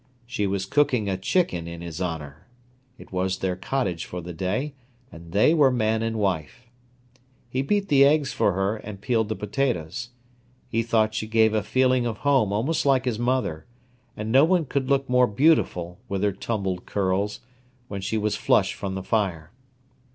[0.25, 2.47] She was cooking a chicken in his honour.
[2.97, 4.73] It was their cottage for the day,
[5.11, 6.65] and they were man and wife.
[7.51, 10.09] He beat the eggs for her and peeled the potatoes.
[10.67, 13.67] He thought she gave a feeling of home almost like his mother;
[14.17, 17.39] and no one could look more beautiful, with her tumbled curls,
[17.87, 19.51] when she was flushed from the fire.